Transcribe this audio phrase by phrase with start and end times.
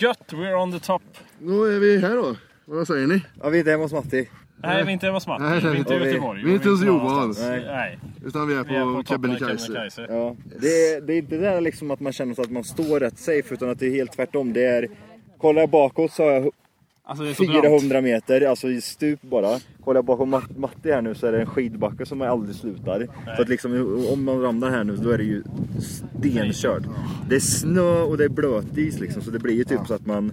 [0.00, 1.02] Gött, we're on the top.
[1.38, 2.36] Då är vi här då.
[2.64, 3.22] Vad säger ni?
[3.42, 4.28] Ja, vi är inte hemma hos Matti.
[4.62, 5.42] Nej, vi är inte hemma hos Matti.
[5.42, 6.42] Nej, Vi är inte i vi- Göteborg.
[6.44, 7.34] vi är inte hos Johan.
[7.38, 7.64] Nej.
[7.66, 7.98] Nej.
[8.24, 9.66] Utan vi är Vi är på på toppen av Kebnekaise.
[9.66, 10.06] Kebnekaise.
[10.10, 10.36] Ja.
[10.60, 13.00] Det, är, det är inte det där liksom att man känner så att man står
[13.00, 14.52] rätt safe utan att det är helt tvärtom.
[14.52, 14.88] Det är,
[15.38, 16.50] kollar jag bakåt så har jag
[17.10, 17.64] Alltså det är så brant.
[17.64, 19.58] 400 meter, alltså i stup bara.
[19.84, 23.06] Kollar jag bakom Matt- Matti här nu så är det en skidbacke som aldrig slutar.
[23.36, 25.42] Så att liksom om man ramlar här nu då är det ju
[25.80, 26.82] stenkört.
[27.28, 30.06] Det är snö och det är blötis liksom så det blir ju typ så att
[30.06, 30.32] man...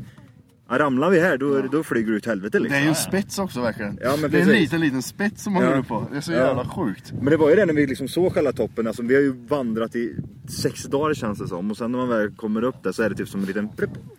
[0.69, 2.77] Ja, ramlar vi här då, då flyger det ut helvete Det liksom.
[2.77, 3.99] är ju en spets också verkligen.
[4.03, 5.69] Ja, det är en liten, liten spets som man Ja.
[5.69, 6.07] går upp på.
[6.11, 6.37] Det är så Ja.
[6.37, 7.13] jävla sjukt.
[7.21, 9.31] Men det var ju det när vi liksom såg själva toppen, alltså, vi har ju
[9.47, 10.15] vandrat i
[10.61, 11.71] sex dagar känns det som.
[11.71, 13.69] Och sen när man väl kommer upp där så är det typ som en liten.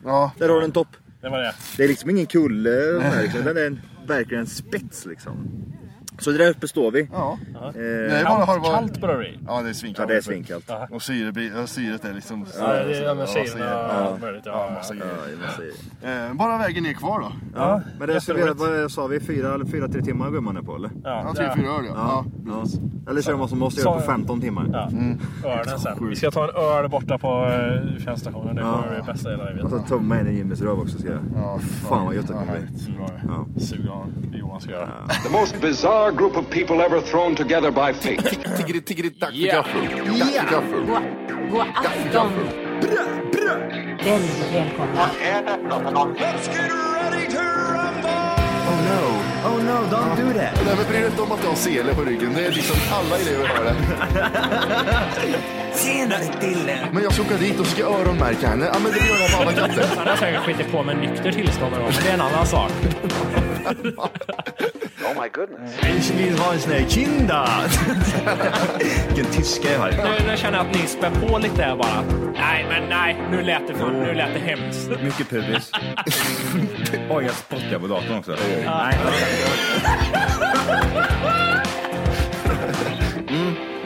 [0.05, 0.33] Ja.
[0.39, 0.89] Där har du en topp.
[1.20, 1.55] Det var det.
[1.77, 5.48] Det är liksom ingen kulle här, utan det är en, verkligen en spets liksom.
[6.19, 7.08] Så där uppe står vi.
[7.12, 7.38] Ja.
[7.55, 8.74] Eh, Nej, bara, har bara...
[8.74, 9.38] Kallt börjar det bli.
[9.47, 10.08] Ja, det är ja, svinkallt.
[10.08, 10.70] det är svinkallt.
[10.91, 12.47] Och syret, blir- ja, syret är liksom...
[12.61, 14.42] Ja, det är ja, så syrorna och allt möjligt.
[14.46, 15.00] Ja, Ja, massa Ja,
[16.02, 16.28] grejer.
[16.28, 17.33] Eh, bara vägen ner kvar då.
[17.56, 18.83] ja, men det ska vi, jätteroligt.
[18.83, 19.20] vad sa vi?
[19.20, 20.90] Fyra, eller fyra, tre timmar gumman är på eller?
[21.05, 21.55] Ja, ja, tre, ja.
[21.57, 21.95] fyra öl ja.
[21.96, 22.24] ja.
[22.46, 22.64] Ja.
[23.11, 24.67] Eller kör man som måste göra på 15 timmar.
[24.73, 24.90] Ja.
[25.51, 26.08] Ölen sen.
[26.08, 28.57] Vi ska ta en öl borta på uh, fjärrstationen.
[28.57, 29.70] Det kommer bli det bästa i hela Och livet.
[29.70, 31.18] så tumma in i Jimmys röv också ska jag.
[31.36, 31.58] Ja,
[31.89, 32.78] Fan vad gött det Ja, kommer bli.
[32.78, 33.23] Så det.
[33.28, 33.61] Ja.
[33.61, 34.89] Suga av det Johan ska göra.
[35.24, 38.23] The most bizarre group of people ever thrown together by fate.
[38.57, 39.80] Tiggeri, tiggeri, dack för gaffel.
[40.19, 40.86] Dack för gaffel.
[41.51, 42.33] God afton!
[44.05, 45.11] Väldigt välkomna.
[48.69, 49.01] Oh no,
[49.48, 50.55] oh no, don't do that.
[50.64, 52.33] Nej men bry dig inte om att du har sele på ryggen.
[52.35, 53.75] Det är liksom alla elever har det.
[55.79, 56.89] Tjenare Dille!
[56.92, 58.70] Men jag ska åka dit och ska öronmärka henne.
[58.73, 59.85] Ja men det gör jag på alla katter.
[59.96, 62.70] Han har säkert skitit på med nykter tillstånd men det är en annan sak.
[65.98, 67.48] Ich vill ha en sån här kinda!
[69.07, 69.91] Vilken tyska jag har.
[69.91, 72.03] Nu, nu känner jag att ni spär på lite här bara.
[72.35, 73.17] Nej, men nej.
[73.31, 74.91] Nu lät det, fan, nu lät det hemskt.
[75.03, 75.73] Mycket pubis.
[77.11, 78.37] Oj, jag spottar på datorn också.
[78.67, 78.98] Nej.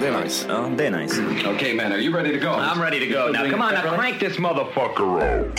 [0.01, 0.47] Det är nice.
[0.49, 1.23] Ja, det är nice.
[1.55, 2.53] Okay, man, are you ready to go?
[2.53, 3.51] I'm ready to go now.
[3.51, 5.59] Come on, now crank this motherfucker up.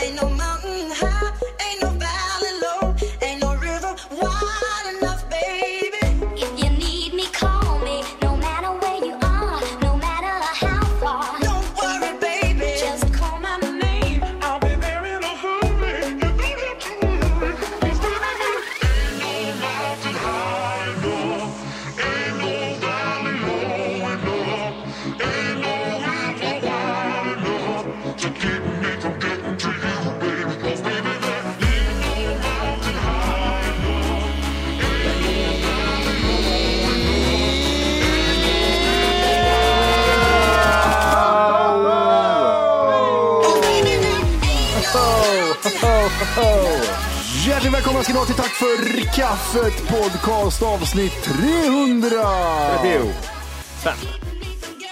[48.64, 52.10] För kaffet podcast avsnitt 300!
[53.84, 53.94] Fem.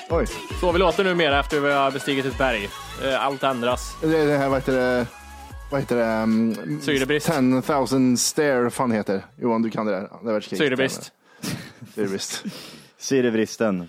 [0.09, 0.25] Oj,
[0.59, 2.69] Så vi låter numera efter vi har bestigit ett berg.
[3.03, 3.97] Eh, Allt ändras.
[4.01, 5.07] det det här vad heter det?
[5.71, 6.23] Vad heter det?
[6.23, 7.31] Um, Syrebrist.
[7.33, 9.25] 10,000 stair fan heter.
[9.41, 10.09] Johan du kan det där.
[10.23, 10.65] Det är världskriget.
[10.65, 11.11] Syrebrist.
[11.95, 12.43] Syrebrist.
[12.97, 13.87] Syrebristen.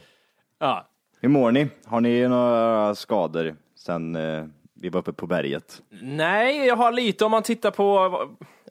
[0.61, 0.89] Ja.
[1.21, 1.69] Hur mår ni?
[1.85, 4.45] Har ni några skador sen eh,
[4.75, 5.83] vi var uppe på berget?
[6.03, 8.11] Nej, jag har lite om man tittar på,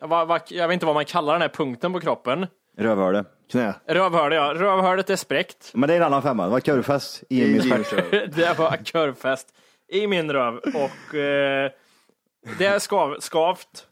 [0.08, 2.48] vad, vad, jag vet inte vad man kallar den här punkten på kroppen.
[2.78, 3.26] Rövhåle?
[3.52, 3.74] Knä.
[3.86, 4.54] Rövhålet, ja.
[4.54, 5.72] Rövhålet är spräckt.
[5.74, 6.44] Men det är en annan femma.
[6.44, 8.12] Det var kurvfest i min stjärt.
[8.36, 9.48] det var kurvfest
[9.88, 11.72] i min röv och eh,
[12.58, 13.88] det är skav, skavt.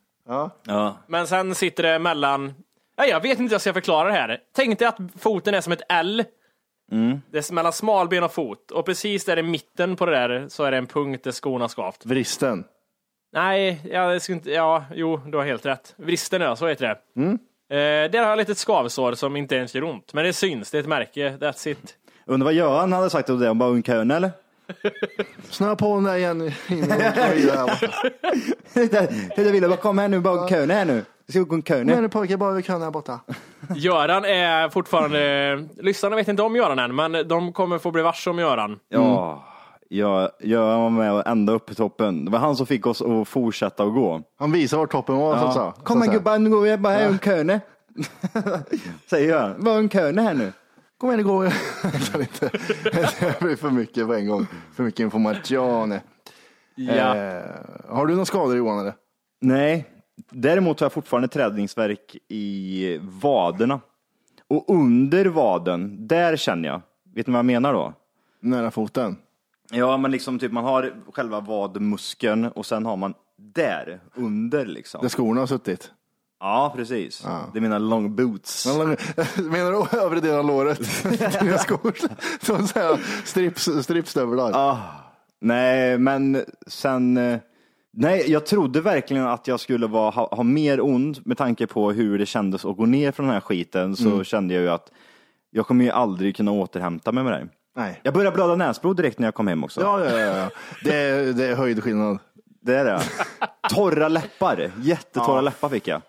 [0.66, 0.98] Ja.
[1.08, 2.54] Men sen sitter det mellan,
[2.98, 4.40] ja, jag vet inte hur jag ska förklara det här.
[4.56, 6.24] Tänk dig att foten är som ett L.
[7.32, 8.72] Det är mellan smalben och fot.
[8.72, 11.70] Och precis där i mitten på det där så är det en punkt där skorna
[11.70, 12.06] skavt.
[12.06, 12.64] Vristen.
[13.32, 15.94] Nej, ja, det skulle inte, ja, jo, du har helt rätt.
[15.98, 17.22] Vristen, så heter det.
[17.22, 17.40] Mm.
[17.70, 20.14] Eh, där har jag lite skavsår som inte ens gör ont.
[20.14, 21.30] Men det syns, det är ett märke.
[21.30, 21.96] That's it.
[22.26, 24.32] Undrar vad Göran hade sagt om det, om bara en kön eller?
[25.50, 26.52] Snöa på den där igen.
[29.36, 31.04] Jag ville bara kom här nu, bara kön här nu.
[31.26, 33.20] Vi ska gå en kön Kom igen nu pojkar, bara vi kan här borta.
[33.76, 38.30] Göran är fortfarande, lyssnarna vet inte om Göran än, men de kommer få bli varse
[38.30, 38.80] om Göran.
[38.90, 39.44] Ja,
[39.90, 40.32] jag,
[40.80, 42.26] var med och ända upp i toppen.
[42.26, 44.22] Det var han som fick oss att fortsätta att gå.
[44.38, 45.74] Han visar var toppen var så att säga.
[45.84, 47.60] Kom här gubbar, nu går vi bara här en köne.
[49.10, 50.54] Säger Göran, bara en köne här nu.
[50.98, 51.44] Kom igen, det går.
[51.84, 52.50] Jag kan inte.
[53.20, 54.48] Det blir för mycket på en gång.
[54.76, 56.00] För mycket information.
[56.76, 57.16] Ja.
[57.16, 57.44] Eh,
[57.88, 58.80] har du några skador Johan?
[58.80, 58.94] Eller?
[59.42, 59.86] Nej,
[60.32, 63.80] däremot har jag fortfarande trädningsverk i vaderna.
[64.48, 66.82] Och under vaden, där känner jag.
[67.16, 67.94] Vet ni vad jag menar då?
[68.42, 69.18] Nära foten?
[69.72, 73.14] Ja, men liksom typ man har själva vadmuskeln och sen har man
[73.56, 75.02] där under liksom.
[75.02, 75.92] Där skorna har suttit?
[76.40, 77.24] Ja, precis.
[77.54, 78.66] Det är mina long boots.
[79.38, 81.04] Menar du övre delen av låret?
[81.42, 81.94] Dina skor?
[82.46, 84.52] Som så här strips, stripstövlar?
[84.54, 84.78] Ah,
[85.42, 87.18] nej, men sen...
[87.18, 87.40] eh,
[87.92, 91.92] Nej, jag trodde verkligen att jag skulle vara, ha, ha mer ont med tanke på
[91.92, 93.96] hur det kändes att gå ner från den här skiten.
[93.96, 94.24] Så Mm.
[94.24, 94.92] kände jag ju att
[95.52, 97.48] jag kommer ju aldrig kunna återhämta mig med det.
[97.80, 98.00] Nej.
[98.04, 99.82] Jag började blöda näsblod direkt när jag kom hem också.
[99.82, 100.38] Ja, ja, ja.
[100.38, 100.50] ja.
[100.84, 102.20] Det, är, det är höjdskillnad.
[102.62, 103.02] Det är det.
[103.70, 104.72] Torra läppar.
[104.78, 105.42] Jättetorra Ja.
[105.42, 106.02] läppar fick jag.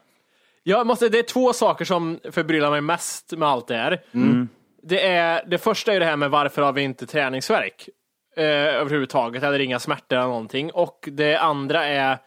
[0.62, 4.02] Jag måste, det är två saker som förbryllar mig mest med allt det här.
[4.14, 4.48] Mm.
[4.82, 7.88] Det, är, det första är det här med varför har vi inte träningsverk
[8.36, 10.72] eh, överhuvudtaget, eller inga smärtor eller någonting.
[10.72, 12.18] Och det andra är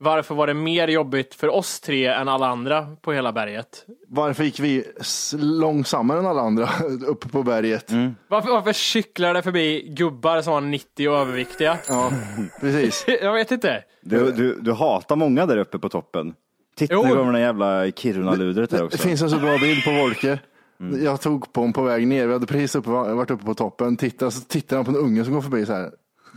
[0.00, 3.86] varför var det mer jobbigt för oss tre än alla andra på hela berget?
[4.08, 4.84] Varför gick vi
[5.38, 6.68] långsammare än alla andra
[7.06, 7.90] uppe på berget?
[8.28, 11.78] Varför, varför cyklar det förbi gubbar som var 90 och överviktiga?
[11.88, 12.10] Ja,
[12.60, 13.04] precis.
[13.22, 13.84] Jag vet inte.
[14.02, 16.34] Du, du, du hatar många där uppe på toppen.
[16.76, 17.02] Titta Jo.
[17.02, 18.98] nu kommer den jävla Kiruna-ludret här Det också.
[18.98, 20.38] finns en så bra bild på Volker.
[21.04, 22.26] Jag tog på honom på väg ner.
[22.26, 23.96] Vi hade precis uppe, varit uppe på toppen.
[23.96, 25.90] Tittade, så tittar han på en unge som går förbi så här.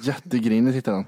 [0.04, 1.06] Jättegrinig tittar han.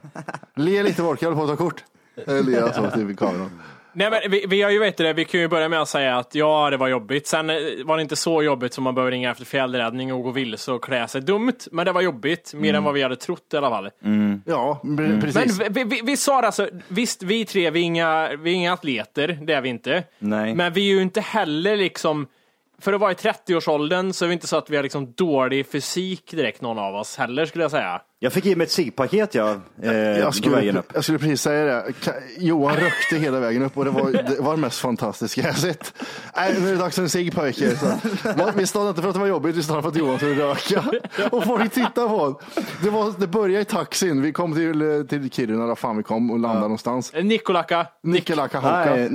[0.55, 1.83] Le lite Volker, jag håller på att ta kort.
[2.27, 3.61] Jag ler så typ i kameran.
[3.95, 6.17] Nej, men vi, vi har ju vet det, vi kan ju börja med att säga
[6.17, 7.27] att ja, det var jobbigt.
[7.27, 7.55] Sen eh,
[7.85, 10.83] var det inte så jobbigt som man behöver ringa efter fjällräddning och gå vilse och
[10.83, 11.53] klä sig dumt.
[11.71, 13.89] Men det var jobbigt, mer än vad vi hade trott i alla fall.
[14.45, 15.59] Ja, pre- precis.
[15.59, 18.55] Men vi, vi, vi sa det alltså, visst vi tre, vi är inga, vi är
[18.55, 20.03] inga atleter, det är vi inte.
[20.19, 20.55] Nej.
[20.55, 22.27] Men vi är ju inte heller liksom,
[22.81, 25.67] för att vara i 30-årsåldern så är vi inte så att vi har liksom dålig
[25.67, 28.01] fysik direkt någon av oss heller skulle jag säga.
[28.23, 30.91] Jag fick i mig ett ciggpaket jag, eh, Jag på skulle, vägen upp.
[30.93, 31.93] jag skulle precis säga det.
[32.37, 35.93] Johan rökte hela vägen upp och det var det, var det mest fantastiska jag sett.
[36.35, 37.77] Nej, nu är det dags för en cigg pojke.
[38.55, 40.83] Vi stannade inte för att det var jobbigt, vi stannade för att Johan skulle röka.
[41.31, 42.39] Och folk tittade på honom.
[42.83, 44.21] Det, var, det började i taxin.
[44.21, 47.13] Vi kom till, eh, till Kiruna, där fan vi kom och landade någonstans.
[47.13, 47.87] Nikolaka.
[48.03, 48.95] Nickelacka Honka.
[48.95, 49.09] Nej.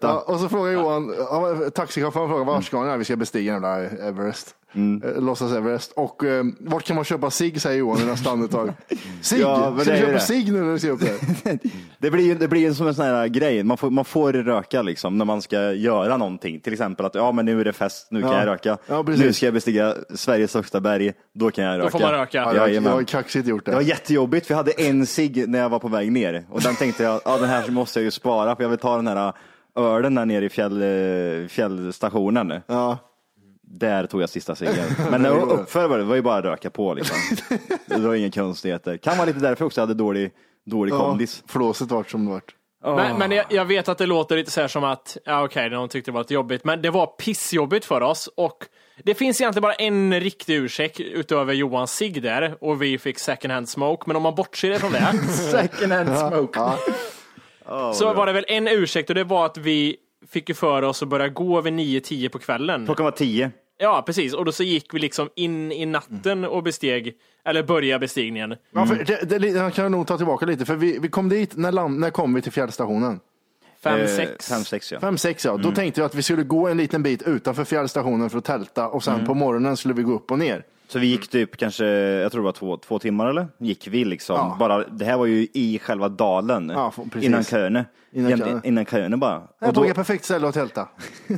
[0.00, 2.88] Ja, och så frågar Johan, ja, taxichauffören frågar var ska ni?
[2.90, 4.54] Ja, Vi ska bestiga den där Everest.
[4.76, 5.92] Eh, Låtsas Everest.
[5.96, 8.72] Och eh, vart kan man köpa cigg säger Johan i nästa andetag.
[9.20, 9.40] Cigg?
[9.40, 10.20] Ja, men ska det du är köpa det.
[10.20, 11.58] cigg nu när du ska upp där?
[11.98, 14.32] Det blir, ju- det blir ju som en sån här grej, man får, man får
[14.32, 16.60] röka liksom när man ska göra någonting.
[16.60, 18.38] Till exempel att ja men nu är det fest, nu kan Ja.
[18.38, 18.78] jag röka.
[18.86, 19.24] Ja, precis.
[19.24, 21.90] nu ska jag bestiga Sveriges högsta berg, då kan jag röka.
[21.90, 22.38] får man röka.
[22.38, 22.92] Ja, det var- det Jajamän.
[22.92, 23.86] var kaxigt gjort Det var det.
[23.86, 26.44] jättejobbigt, för jag hade en cigg när jag var på väg ner.
[26.50, 28.96] Och den tänkte jag, ja den här måste jag ju spara, för jag vill ta
[28.96, 29.32] den här
[29.76, 32.60] ölen där nere i fjäll, eh, fjällstationen.
[32.66, 32.98] Ja.
[33.78, 34.84] Där tog jag sista ciggen.
[35.10, 37.16] Men när jag var uppför var det, var ju bara att röka på liksom.
[37.86, 38.96] Det var inga konstigheter.
[38.96, 40.30] Kan vara lite därför också jag hade dålig,
[40.66, 41.42] dålig Ja, kondis.
[41.46, 42.54] flåset vart som det vart.
[42.96, 45.70] Men, men jag, jag vet att det låter lite så här som att, ja okej,
[45.70, 48.66] de tyckte det var lite jobbigt, men det var pissjobbigt för oss och
[49.02, 53.52] det finns egentligen bara en riktig ursäkt utöver Johans sig där och vi fick second
[53.52, 56.60] hand smoke, men om man bortser ifrån det Second hand smoke.
[57.94, 59.96] så var det väl en ursäkt och det var att vi
[60.28, 62.84] fick ju för oss att börja gå vid 9-10 på kvällen.
[62.86, 63.50] Klockan var tio.
[63.78, 64.34] Ja, precis.
[64.34, 67.14] Och då så gick vi liksom in i natten och besteg,
[67.44, 68.54] eller började bestigningen.
[68.74, 71.56] Ja, för det, det, jag kan nog ta tillbaka lite, för vi, vi kom dit,
[71.56, 73.20] när, land, när kom vi till fjällstationen?
[73.82, 74.48] Fem, Eh, sex.
[74.48, 75.00] Fem, sex ja.
[75.00, 75.56] Fem, sex ja.
[75.56, 78.88] Då tänkte jag att vi skulle gå en liten bit utanför fjällstationen för att tälta
[78.88, 80.64] och sen på morgonen skulle vi gå upp och ner.
[80.88, 83.46] Så vi gick typ kanske, jag tror det var två, två timmar eller?
[83.58, 84.36] Gick vi liksom.
[84.36, 84.56] Ja.
[84.60, 86.72] Bara, det här var ju i själva dalen.
[86.74, 87.24] Ja, precis.
[87.24, 87.84] innan Köne.
[88.12, 88.60] Innan Köne.
[88.64, 89.36] innan Köne bara.
[89.60, 90.88] Och tog då, jag perfekt ställe att tälta.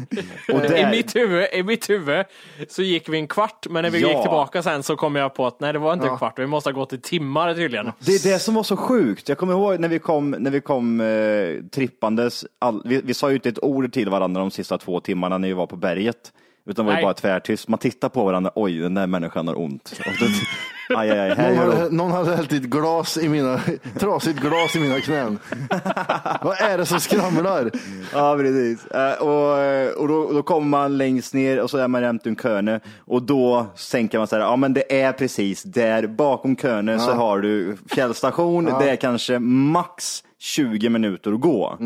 [0.52, 2.26] och I där, mitt, huvud, I mitt huvud
[2.68, 4.08] så gick vi en kvart, men när vi Ja.
[4.08, 6.12] gick tillbaka sen så kom jag på att nej, det var inte Ja.
[6.12, 7.92] en kvart, vi måste ha gått i timmar tydligen.
[7.98, 9.28] det är det som var så sjukt.
[9.28, 12.44] Jag kommer ihåg när vi kom, när vi kom eh, trippandes.
[12.58, 15.48] All, vi, vi sa ju inte ett ord till varandra de sista två timmarna när
[15.48, 16.32] vi var på berget.
[16.66, 17.04] Utan det var ju Nej.
[17.04, 17.68] bara tvärtyst.
[17.68, 19.92] Man tittar på varandra, oj den där människan har ont.
[19.98, 20.26] Och då,
[20.98, 23.60] aj, aj, aj, här Någon gör hade, någon hade hällt i ett glas i mina,
[23.98, 25.38] trasigt glas i mina knän.
[26.42, 27.70] Vad är det som skramlar?
[28.12, 28.86] Ja, precis.
[28.86, 32.26] Eh, Och, eh, och då, då kommer man längst ner och så är man jämt
[32.26, 36.56] en köne och då tänker man så här, ja men det är precis där bakom
[36.56, 41.78] köne så har du fjällstation, det är kanske max 20 minuter att gå.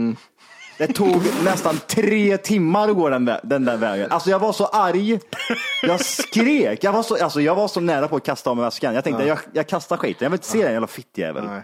[0.81, 4.11] Det tog nästan tre timmar att gå den, vä- den där vägen.
[4.11, 5.21] Alltså jag var så arg.
[5.83, 6.85] Jag skrek.
[6.85, 8.95] Jag var så, alltså, jag var så nära på att kasta av mig väskan.
[8.95, 10.25] Jag tänkte, jag, jag kastar skiten.
[10.25, 11.45] Jag vill inte se den jävla fittjävel.
[11.45, 11.63] Nej.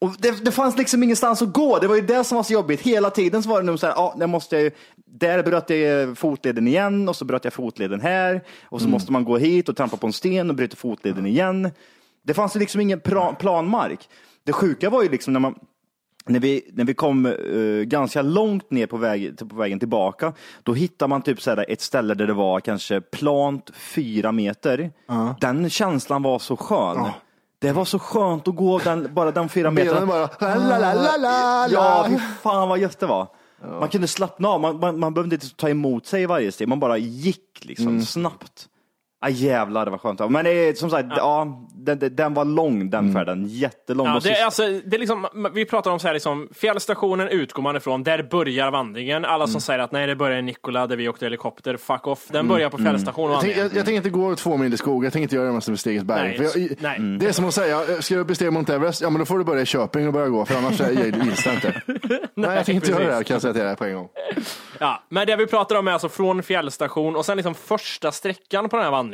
[0.00, 1.78] Och det, det fanns liksom ingenstans att gå.
[1.78, 2.80] Det var ju det som var så jobbigt.
[2.80, 4.70] Hela tiden så var det nog så här, ja, det måste jag ju,
[5.06, 9.24] där bröt jag fotleden igen och så bröt jag fotleden här och så måste man
[9.24, 11.70] gå hit och trampa på en sten och bryta fotleden igen.
[12.24, 14.08] Det fanns ju liksom ingen pra, planmark.
[14.44, 15.54] Det sjuka var ju liksom när man
[16.26, 17.32] när vi, när vi kom eh,
[17.84, 22.14] ganska långt ner på, väg, på vägen tillbaka, då hittar man typ så ett ställe
[22.14, 24.90] där det var kanske plant fyra meter.
[25.40, 27.06] Den känslan var så skön.
[27.58, 29.70] Det var så skönt att gå den, bara den fyra
[30.06, 30.28] bara,
[31.18, 33.26] la, Ja, fy fan vad gött det var.
[33.80, 36.68] Man kunde slappna av, man, man, man behövde inte ta emot sig i varje steg,
[36.68, 38.02] man bara gick liksom Mm.
[38.02, 38.68] snabbt.
[39.22, 40.30] Ah, jävlar det var skönt.
[40.30, 41.66] Men det är, som sagt, ja.
[41.74, 44.06] den, den- den var lång den färden, jättelång.
[44.06, 47.62] Ja, det, är alltså, det är liksom, vi pratar om så här, liksom, fjällstationen utgår
[47.62, 49.24] man ifrån, där börjar vandringen.
[49.24, 52.26] Alla som säger att nej, det börjar i Nikola där vi åkte helikopter, fuck off.
[52.30, 53.32] Den börjar på fjällstationen.
[53.32, 55.46] Jag, tänk, jag, jag tänker inte gå två mil i skog, jag tänker inte göra
[55.46, 56.28] det mesta med Stegets berg.
[56.28, 56.96] Nej, För jag, nej.
[56.96, 57.18] Mm.
[57.18, 59.00] Det är som att säga, ska du bestiga Mount Everest?
[59.00, 61.44] Ja men då får du börja i Köping och börja gå, för annars är- gills
[61.44, 61.82] det inte.
[62.34, 64.08] Nej, jag tänker inte göra det här, kan jag säga till dig på en gång.
[64.78, 68.68] Ja, men det vi pratar om är alltså från fjällstation och sen liksom första sträckan
[68.68, 69.09] på den här vandringen.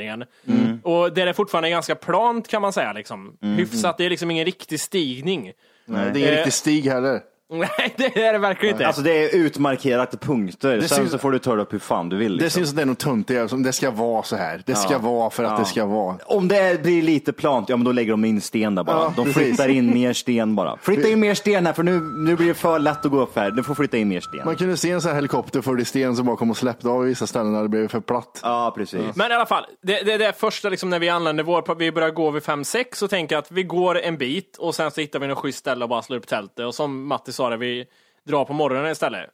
[0.49, 0.81] Mm.
[0.83, 2.93] Och där det fortfarande är ganska plant kan man säga.
[2.93, 3.37] Liksom.
[3.41, 5.53] Hyfsat, det är liksom ingen riktig stigning.
[5.85, 7.21] Nej, det är ingen Eh, riktig stig heller.
[7.53, 8.87] Nej, det är det verkligen inte.
[8.87, 11.79] Alltså det är utmarkerat punkter, Det sen syns- så får du ta det upp hur
[11.79, 12.37] fan du vill.
[12.39, 12.61] Det Liksom.
[12.61, 12.87] syns att det är
[13.17, 14.63] något det, som det ska vara så här.
[14.67, 14.99] Det ska Ja.
[14.99, 15.59] vara för att Ja.
[15.59, 16.17] det ska vara.
[16.27, 18.97] Om det är- blir lite plant, ja men då lägger de in sten där bara.
[18.97, 19.35] Ja, de precis.
[19.43, 20.77] flyttar in mer sten bara.
[20.83, 23.37] Flytta in mer sten här för nu, nu blir det för lätt att gå upp
[23.37, 23.51] här.
[23.51, 24.41] Du får flytta in mer sten.
[24.45, 26.89] Man kunde se en sån här helikopter för i sten som bara kom och släppte
[26.89, 28.41] av i vissa ställen när det blev för platt.
[28.43, 29.01] Ja, precis.
[29.17, 31.93] Men i alla fall, det, det, det är första liksom när vi anländer vår, vi
[31.93, 35.01] börjar gå vid 5-6 så tänker jag att vi går en bit och sen så
[35.01, 37.57] hittar vi något schysst ställe och bara slår upp tältet och som Matti sa det,
[37.57, 37.85] vi
[38.29, 39.31] drar på morgonen istället.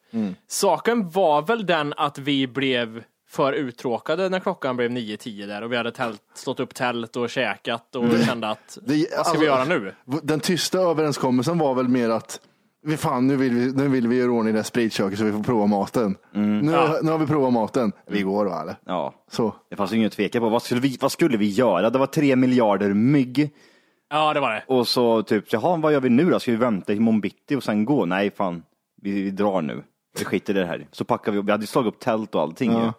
[0.48, 5.72] Saken var väl den att vi blev för uttråkade när klockan blev 9-10 där och
[5.72, 9.46] vi hade tält, slått upp tält och käkat och kände att Det- vad ska vi
[9.46, 9.94] göra nu?
[10.22, 12.40] Den tysta överenskommelsen var väl mer att
[12.84, 15.32] vi fan, nu vill vi, nu vill vi göra ordning det här spritköket så vi
[15.32, 16.16] får prova maten.
[16.32, 16.98] Nu, Ja.
[17.02, 17.92] nu har vi provat maten.
[18.06, 18.76] Vi går va eller?
[18.86, 19.54] Ja, Så.
[19.70, 20.48] det fanns ingen tvekan på.
[20.48, 21.90] Vad skulle, vi, vad skulle vi göra?
[21.90, 23.50] Det var tre miljarder mygg.
[24.12, 24.64] Ja, det var det.
[24.66, 26.40] Och så typ, jaha, vad gör vi nu då?
[26.40, 28.04] Ska vi vänta imorgon bitti och sen gå?
[28.06, 28.62] Nej, fan,
[29.02, 29.82] vi, vi drar nu.
[30.18, 30.86] Vi skiter i det här.
[30.90, 32.92] Så packar vi vi hade slagit upp tält och allting ju.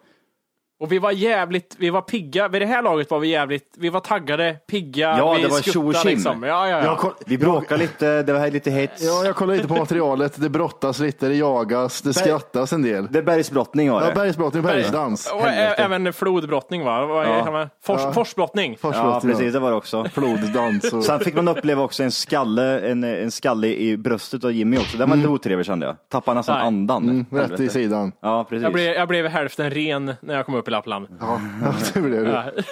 [0.80, 2.48] Och vi var jävligt, vi var pigga.
[2.48, 5.18] Vid det här laget var vi jävligt, vi var taggade, pigga.
[5.18, 6.10] Ja, vi det var tjo och skuttade tjim.
[6.10, 6.42] liksom.
[6.42, 6.84] Ja, ja, ja.
[6.84, 9.02] Jag koll- Vi bråkade lite, det var lite hets.
[9.02, 10.40] Ja, jag kollade lite på materialet.
[10.40, 13.06] Det brottas lite, det jagas, det skrattas en del.
[13.10, 14.08] Det är bergsbrottning var det.
[14.08, 15.32] Ja, bergsbrottning, bergsdans.
[15.32, 17.06] Och ä- även flodbrottning va?
[17.06, 17.68] Vad är det?
[17.84, 18.72] Fors, Forsbrottning.
[18.72, 20.04] Ja, Forsbrottning, precis, det var det också.
[20.12, 20.92] Floddans.
[20.92, 21.04] Och...
[21.04, 24.98] Sen fick man uppleva också en skalle, en, en skalle i bröstet av Jimmy också.
[24.98, 25.96] Den var lite otrevlig kände jag.
[26.10, 26.66] Tappade nästan Nej.
[26.66, 27.02] andan.
[27.02, 27.64] Mm, rätt Helvete.
[27.64, 28.12] i sidan.
[28.22, 28.62] Ja, precis.
[28.62, 31.06] Jag blev, jag blev hälften ren när jag kom upp i Lappland.
[31.20, 31.40] Ja,
[31.94, 32.30] det blev det.
[32.30, 32.62] Ja.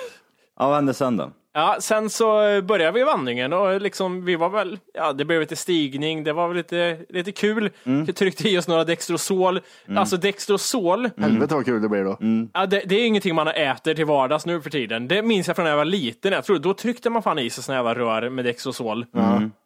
[0.58, 1.30] Ja, vad hände sen då?
[1.54, 2.26] Ja, sen så
[2.62, 6.49] började vi vandringen och liksom, vi var väl, ja det blev lite stigning, det var
[6.49, 7.70] väl lite, lite kul.
[7.84, 9.61] Vi tryckte i oss några Dextrosol.
[9.96, 12.18] Alltså Dextrosol, Helvete vad kul det blir då.
[12.52, 15.08] ja, det, det är ingenting man äter till vardags nu för tiden.
[15.08, 16.32] Det minns jag från när jag var liten.
[16.32, 19.06] Jag tror, då tryckte man fan i sig såna jävla rör med Dextrosol.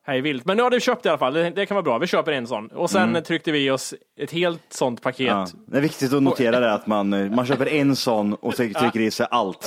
[0.08, 0.44] Hej vilt.
[0.46, 1.98] Men nu har du köpt i alla fall, det, det kan vara bra.
[1.98, 2.66] Vi köper en sån.
[2.66, 5.26] Och sen tryckte vi oss ett helt sånt paket.
[5.26, 5.46] Ja.
[5.66, 8.80] Det är viktigt att notera det att man, eh, man köper en sån och trycker
[8.80, 9.64] trycker i sig allt.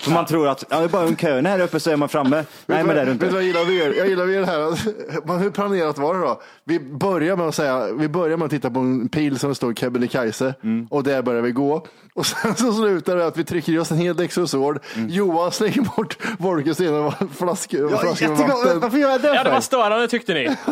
[0.00, 2.08] För man tror att, ja, det är bara en kö här uppe så är man
[2.08, 2.44] framme.
[2.66, 3.34] Nej, men det är du Vet du inte.
[3.34, 3.98] vad jag gillar med er?
[3.98, 5.38] Jag gillar med er här.
[5.38, 6.40] Hur planerat var det då?
[6.64, 9.74] Vi börjar med att säga, vi börjar med att titta på en pil som står
[9.74, 10.86] Kebnekaise Mm.
[10.90, 11.86] och där börjar vi gå.
[12.14, 14.78] Och sen så slutar det att vi trycker i oss en hel Dextrosol.
[15.08, 18.80] Johan slänger bort Volkes ena flaska, flaska med vatten.
[18.80, 19.56] Varför gör jag det Ja, det för?
[19.70, 20.56] Störande tyckte ni.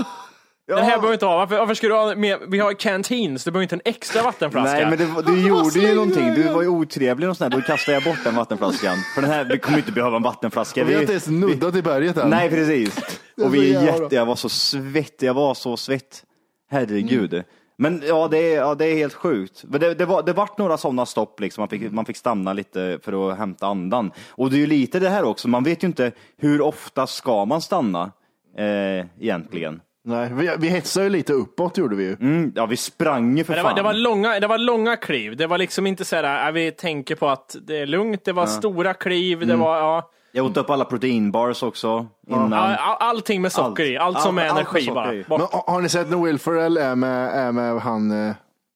[0.66, 1.36] Den här behöver inte ha.
[1.36, 4.72] Varför, varför ska du ha med, vi har canteens, du behöver inte en extra vattenflaska.
[4.72, 6.34] Nej, men det, du gjorde ju någonting.
[6.34, 7.60] Du var ju otrevlig och sånt där.
[7.60, 8.96] Då kastade jag bort den vattenflaskan.
[9.14, 10.84] För den här, vi kommer inte behöva en vattenflaska.
[10.84, 12.30] Vi har inte ens nuddat i berget än.
[12.30, 13.20] Nej, precis.
[13.42, 16.24] Och vi är jätte, jag var så svettig, jag var så svett.
[16.70, 17.44] Herregud.
[17.76, 19.64] Men ja det, är, ja, det är helt sjukt.
[19.68, 21.62] Men det, det, var, det vart några sådana stopp, liksom.
[21.62, 24.10] man, fick, man fick stanna lite för att hämta andan.
[24.30, 27.44] Och det är ju lite det här också, man vet ju inte hur ofta ska
[27.44, 28.12] man stanna
[28.58, 29.80] eh, egentligen.
[30.04, 32.16] Nej, vi, vi hetsade ju lite uppåt gjorde vi ju.
[32.20, 33.76] Mm, ja, vi sprang ju för Men det, var, fan.
[33.76, 35.36] det, var långa, det var långa kliv.
[35.36, 38.24] Det var liksom inte så här, äh, vi tänker på att det är lugnt.
[38.24, 39.46] Det var stora kliv.
[39.46, 42.52] Det var, ja, Jag åt upp alla proteinbars också innan.
[42.52, 43.96] all, allting med socker i.
[43.98, 45.14] Allt som Allt- är allt med energi socker bara.
[45.14, 45.24] i.
[45.24, 45.38] Bort.
[45.40, 48.34] Men, har har ni sett när Will Ferrell är med, är med han eh,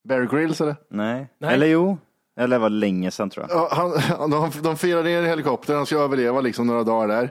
[0.09, 0.77] Bear Grylls eller?
[0.91, 1.29] Nej.
[1.41, 1.55] Nej.
[1.55, 1.99] Eller jo.
[2.41, 3.59] Eller det var länge sedan tror jag.
[3.59, 7.31] Ja, han, de, de firar ner i helikoptern, han ska överleva liksom några dagar där.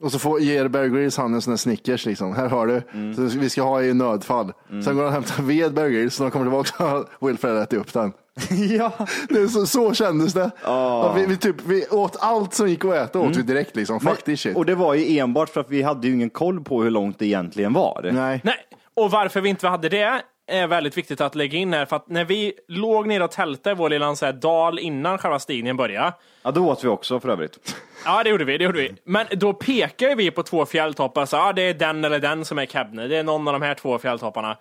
[0.00, 2.34] Och så får, ger Bear Grylls han en sån här Snickers liksom.
[2.34, 2.82] Här har du,
[3.14, 4.52] så vi ska ha i nödfall.
[4.84, 7.62] Sen går han och hämtar ved Bear Grylls, och när de kommer tillbaka Will Ferrell
[7.62, 8.12] ätit upp den.
[8.50, 8.92] ja.
[9.28, 10.50] Det är så, så kändes det.
[10.64, 14.00] Ja, vi, vi, typ, vi åt allt som gick att äta åt vi direkt liksom.
[14.00, 14.56] Fuck this shit.
[14.56, 17.18] Och det var ju enbart för att vi hade ju ingen koll på hur långt
[17.18, 18.10] det egentligen var.
[18.12, 18.40] Nej.
[18.44, 18.56] Nej,
[18.96, 21.86] och varför vi inte hade det är väldigt viktigt att lägga in här.
[21.86, 25.18] För att när vi låg nere och tältade i vår lilla så här, dal innan
[25.18, 26.12] själva stigningen började.
[26.42, 27.76] Ja, då åt vi också för övrigt.
[28.04, 28.58] Ja, det gjorde vi.
[28.58, 28.92] Det gjorde vi.
[29.04, 31.26] Men då pekade vi på två fjälltoppar.
[31.26, 33.06] Så, ah, det är den eller den som är Kebne.
[33.06, 34.56] Det är någon av de här två fjälltopparna.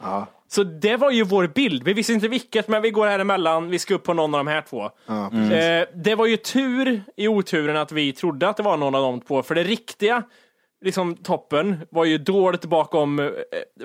[0.47, 1.83] Så det var ju vår bild.
[1.83, 3.69] Vi visste inte vilket, men vi går här emellan.
[3.69, 4.83] Vi ska upp på någon av de här två.
[4.83, 9.01] Eh, det var ju tur i oturen att vi trodde att det var någon av
[9.01, 9.43] de två.
[9.43, 10.23] För det riktiga
[10.81, 13.27] liksom, toppen var ju dåligt bakom eh,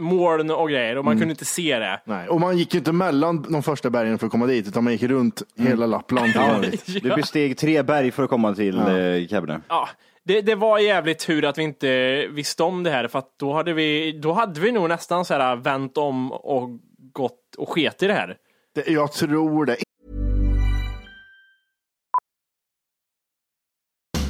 [0.01, 2.01] moln och grejer och man kunde inte se det.
[2.05, 2.29] Nej.
[2.29, 4.93] Och man gick ju inte mellan de första bergen för att komma dit, utan man
[4.93, 6.33] gick runt hela Lappland.
[6.63, 6.89] dit.
[7.05, 9.61] Vi besteg tre berg för att komma till eh, Kebne.
[9.69, 9.89] Ja,
[10.25, 13.53] det, det var jävligt tur att vi inte visste om det här för att då
[13.53, 16.71] hade vi, då hade vi nog nästan så här vänt om och
[17.13, 18.37] gått och sket i det här.
[18.75, 19.77] Det, jag tror det.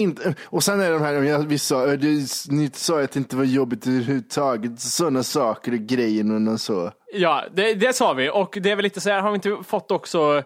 [0.00, 3.18] Inte, och sen är det de här, jag- vi sa, du, ni sa att det
[3.18, 4.80] inte var jobbigt överhuvudtaget.
[4.80, 6.90] Sådana saker och grejer och så.
[7.14, 9.56] Ja, det, det sa vi och det är väl lite så här, har vi inte
[9.66, 10.42] fått också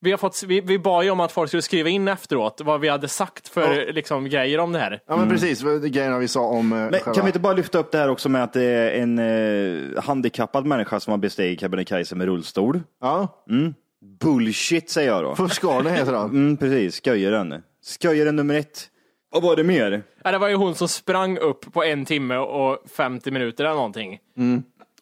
[0.00, 2.80] vi, har fått, vi, vi bad ju om att folk skulle skriva in efteråt vad
[2.80, 5.00] vi hade sagt för liksom, grejer om det här.
[5.08, 7.52] Ja men precis, vad- grejerna vi sa om eh, Men själva- kan vi inte bara
[7.52, 11.18] lyfta upp det här också med att det är en eh, handikappad människa som har
[11.18, 12.80] bestigit Kebnekaise med rullstol?
[13.00, 13.44] Ja.
[13.50, 13.74] Mm.
[14.20, 15.34] Bullshit säger jag då.
[15.36, 16.30] Fuskarne heter han.
[16.30, 17.54] Mm, precis, sköjaren.
[18.02, 18.88] Sköjaren nummer ett.
[19.30, 20.02] Vad var det mer?
[20.24, 23.74] Ja, det var ju hon som sprang upp på en timme och 50 minuter eller
[23.74, 24.18] någonting.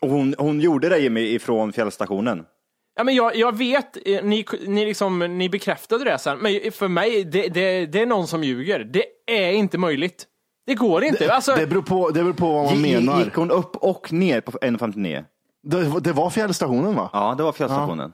[0.01, 2.44] Och hon, hon gjorde det Jimmy ifrån fjällstationen.
[2.97, 6.88] Ja, men jag, jag vet, eh, ni, ni, liksom, ni bekräftade det sen, men för
[6.88, 8.85] mig, det, det, det är någon som ljuger.
[8.85, 10.27] Det är inte möjligt.
[10.66, 11.33] Det går inte.
[11.33, 13.25] Alltså, Det beror på, det beror på vad man menar.
[13.25, 15.25] Gick hon upp och ner på 1,59?
[15.62, 17.11] Det, det var fjällstationen va?
[17.12, 18.12] Ja, det var fjällstationen.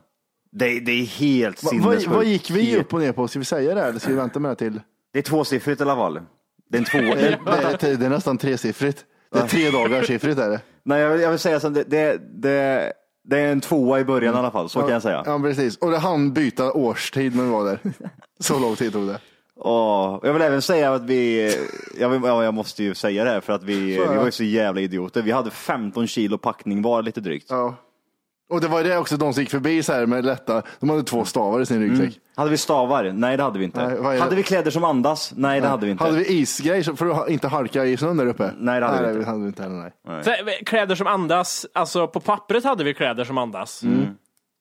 [0.53, 2.07] Det, det är helt Va, vad, sinnessjukt.
[2.07, 3.29] vad gick vi upp och ner på?
[3.29, 4.81] Ska vi säga det här, eller ska vi vänta med det till?
[5.13, 6.21] Det är tvåsiffrigt i alla fall.
[6.71, 6.99] Det är en två...
[6.99, 7.39] Det,
[7.81, 9.05] det, det är nästan tresiffrigt.
[9.33, 10.61] Det är tre dagars siffrigt är det.
[10.83, 12.93] Nej, jag jag vill säga så det, det, det,
[13.25, 15.23] det är en tvåa i början i alla fall, så kan jag säga.
[15.27, 17.79] Ja precis, och det hann byta årstid när vi var där.
[18.41, 19.21] Så lång tid tog det.
[19.55, 21.55] Och jag vill även säga att vi,
[21.99, 24.25] jag, vill, ja, jag måste ju säga det här för att vi, är vi var
[24.25, 25.23] ju så jävla idioter.
[25.23, 27.47] Vi hade 15 kilo packning var lite drygt.
[27.51, 27.75] Ja.
[28.51, 31.03] Och det var det också, de som gick förbi så här med lätta, de hade
[31.03, 32.19] två stavar i sin ryggsäck.
[32.37, 33.13] Hade vi stavar?
[33.13, 33.89] Nej, det hade vi inte.
[34.03, 35.33] Nej, hade vi kläder som andas?
[35.37, 36.05] Nej, det hade vi inte.
[36.05, 38.51] Hade vi isgrej så- för att inte halka i snön där uppe?
[38.59, 39.25] Nej, det hade vi nej, inte.
[39.25, 39.93] det hade vi inte heller.
[40.09, 40.25] Nej.
[40.25, 40.37] så, eh,
[40.67, 43.81] kläder som andas, alltså på pappret hade vi kläder som andas.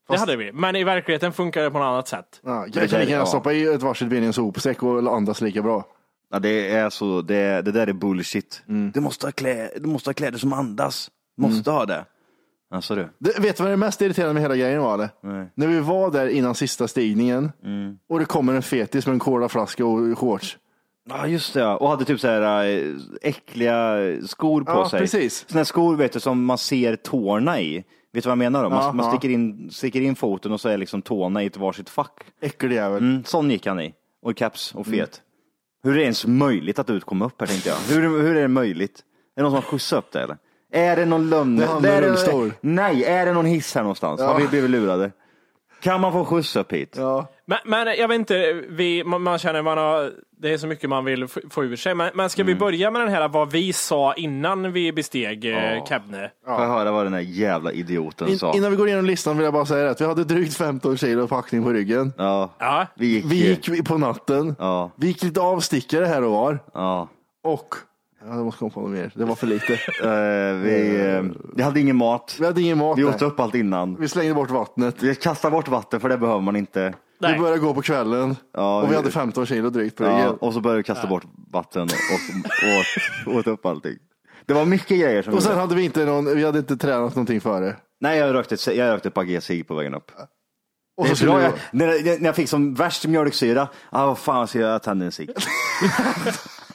[0.09, 2.25] Det hade vi, men i verkligheten funkar det på något annat sätt.
[2.45, 3.25] Ja, Det jag kan ja.
[3.25, 5.83] stoppa i ett varsitt ben i en sopsäck och andas lika bra.
[6.31, 8.61] Ja, det är så, det, det där är bullshit.
[8.93, 11.09] Du, måste ha klä, du måste ha kläder som andas.
[11.37, 12.05] Måste ha det.
[12.71, 13.09] Alltså du.
[13.19, 14.97] Det, vet du vad det mest irriterande med hela grejen var?
[14.97, 15.09] Det?
[15.23, 15.51] Nej.
[15.55, 17.51] När vi var där innan sista stigningen
[18.09, 20.57] och det kommer en fetis med en colaflaska och shorts.
[21.09, 21.77] Ja just det, ja.
[21.77, 24.99] och hade typ så här äh, äckliga skor på Ja, sig.
[24.99, 25.45] precis.
[25.47, 27.83] Såna här skor vet du som man ser tårna i.
[28.13, 28.69] Vet du vad jag menar då?
[28.69, 29.11] Man, Ja, man ja.
[29.11, 32.19] sticker, in, sticker in foten och så är liksom tårna i ett varsitt fack.
[32.41, 32.97] Äcklig jävel.
[33.03, 33.93] Mm, sån gick han i.
[34.21, 35.21] Och caps och fet.
[35.83, 37.75] Hur är det ens möjligt att ut kom upp här tänkte jag.
[37.95, 39.03] Hur, hur är det möjligt?
[39.35, 40.37] det någon som har skjutsat upp det eller?
[40.71, 41.55] Är det någon lögn?
[41.57, 42.53] Det är han med är rullstol.
[42.61, 44.21] Nej, är det någon hiss här någonstans?
[44.21, 44.27] Ja.
[44.27, 45.11] Har vi blivit lurade?
[45.81, 46.95] Kan man få skjuts upp hit?
[46.97, 47.27] Ja.
[47.45, 50.89] Men, men jag vet inte, vi, man, man känner man har, det är så mycket
[50.89, 51.95] man vill få ur sig.
[51.95, 55.85] Men, men ska vi börja med den här vad vi sa innan vi besteg eh,
[55.85, 56.31] Kebne?
[56.45, 58.53] Får jag höra vad den här jävla idioten In, sa?
[58.53, 61.27] innan vi går igenom listan vill jag bara säga att vi hade drygt 15 kilo
[61.27, 62.13] packning på ryggen.
[62.17, 62.87] Ja, Ja.
[62.95, 63.25] vi gick...
[63.25, 63.35] Vi
[63.75, 64.55] gick på natten.
[64.59, 66.59] Ja, Vi gick lite avstickare här och var.
[66.73, 67.07] ja.
[67.43, 67.88] Och, ja,
[68.25, 69.11] jag måste komma på något mer.
[69.15, 69.73] Det var för lite.
[70.03, 71.23] Eh, vi, eh,
[71.55, 72.35] vi hade ingen mat.
[72.39, 72.97] Vi hade ingen mat.
[72.97, 73.95] Vi åt upp allt innan.
[73.99, 75.03] Vi slängde bort vattnet.
[75.03, 76.93] Vi kastade bort vatten för det behöver man inte.
[77.21, 77.33] Nej.
[77.33, 78.35] Vi började gå på kvällen.
[78.53, 80.29] Ja, och vi vi- hade 15 kilo drygt på Ja, ryggen.
[80.41, 81.89] och så började vi kasta bort vatten och,
[83.27, 83.95] och åt, åt upp allting.
[84.45, 86.77] Det var mycket grejer som Och sen gjorde- hade vi inte någon, vi hade inte
[86.77, 87.75] tränat någonting före.
[88.01, 90.11] Nej, jag rökte, ett- jag rökte ett par G på vägen upp.
[90.97, 93.67] Och Det så är skulle bra, vi, jag, när, när jag fick som värst mjölksyra,
[93.89, 95.29] ah, vad fan ska jag tända en cigg?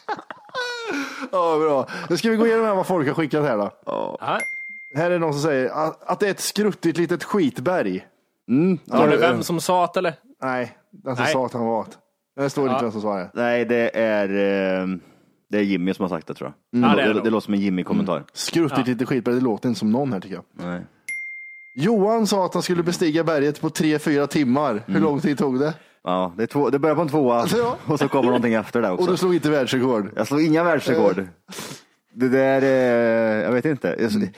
[1.35, 1.87] ja, bra.
[2.11, 3.70] Nu ska vi gå igenom här vad folk har skickat här då.
[3.87, 4.38] Ja.
[4.97, 8.07] Här är någon som säger att, att det är ett skruttigt litet skitberg.
[8.85, 10.14] Var det vem som sa det eller?
[10.42, 11.33] Nej, den som Nej.
[11.33, 11.99] sa att han var att.
[12.37, 13.31] Det står inte vem som sa det.
[13.35, 14.87] Nej, det är, eh,
[15.51, 16.83] det är Jimmy som har sagt det tror jag.
[16.83, 18.25] Ja, det är det, det det, låter som en Jimmy-kommentar.
[18.33, 20.44] Skruttigt litet skitberg, det låter inte som någon här tycker jag.
[20.53, 20.83] Nej.
[21.75, 24.83] Johan sa att han skulle bestiga berget på tre fyra timmar.
[24.87, 25.75] Hur lång tid tog det?
[26.05, 27.79] Ja, det, är två, det börjar på en tvåa Ja.
[27.87, 29.11] och så kommer någonting efter det Och också.
[29.11, 30.11] du slog inte världsrekord.
[30.17, 31.27] Jag slog inga världsrekord.
[32.14, 33.97] Det där, eh, jag vet inte.
[33.99, 34.29] Jag-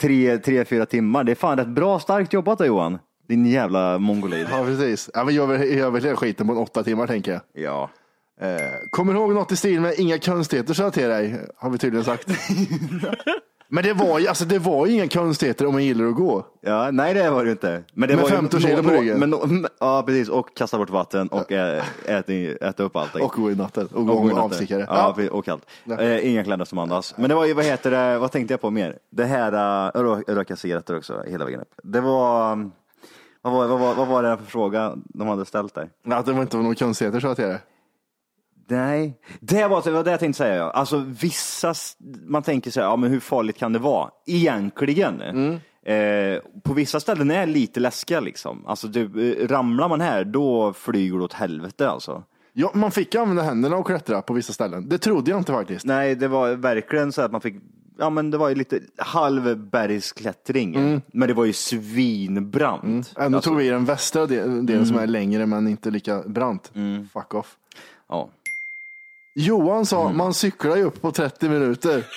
[0.00, 2.98] Tre, tre, fyra timmar, det är fan rätt bra starkt jobbat då Johan.
[3.28, 4.46] Din jävla mongolid.
[4.50, 5.10] Ja, precis.
[5.14, 5.48] Ja, men
[5.92, 7.40] väl hela skiten på en åtta timmar tänker jag.
[7.64, 7.90] Ja.
[8.40, 8.48] Eh,
[8.90, 12.04] kommer ihåg något i stil med inga konstigheter sa jag till dig, har vi tydligen
[12.04, 12.28] sagt.
[13.68, 16.46] Men det var ju alltså, det var ju inga konstigheter om man gillar att gå.
[16.60, 17.84] Ja, nej det var det inte.
[17.94, 19.18] Men det Med var ju 15 kilo nå- på nå- ryggen.
[19.18, 20.28] Men, nå- ja, precis.
[20.28, 22.32] Och kasta bort vatten och ä, äta,
[22.66, 23.22] äta upp allting.
[23.22, 23.86] Och gå i natten.
[23.92, 24.86] Och gå med avstickare.
[24.88, 25.66] Ja, precis, och kallt.
[25.98, 27.14] Eh, inga kläder som andas.
[27.16, 28.98] Men det var ju, vad heter det, vad tänkte jag på mer?
[29.10, 31.74] Det här, uh, rö- röka cigaretter också hela vägen upp.
[31.82, 32.72] Det var, um,
[33.42, 35.88] vad var, vad var, vad var det för fråga de hade ställt där?
[36.10, 37.58] Att det var inte några konstigheter sa jag till dig.
[38.68, 40.56] Nej, det var, det var det jag tänkte säga.
[40.56, 40.70] Ja.
[40.70, 41.74] Alltså vissa,
[42.26, 44.10] man tänker sig, ja men hur farligt kan det vara?
[44.26, 45.20] Egentligen.
[45.86, 48.66] Eh, på vissa ställen är det lite läskiga liksom.
[48.66, 52.22] Alltså du, eh, ramlar man här, då flyger du åt helvete alltså.
[52.52, 54.88] Ja, man fick använda händerna och klättra på vissa ställen.
[54.88, 55.84] Det trodde jag inte faktiskt.
[55.86, 57.54] Nej, det var verkligen så att man fick,
[57.98, 61.00] ja men det var ju lite halv bergsklättring.
[61.12, 63.12] Men det var ju svinbrant.
[63.18, 66.72] Ändå Alltså, tog vi den västra de- delen som är längre men inte lika brant.
[67.12, 67.56] Fuck off.
[68.08, 68.28] ja.
[69.34, 72.06] Johan sa, man cyklar ju upp på 30 minuter.